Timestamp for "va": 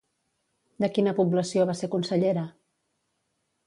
1.73-1.79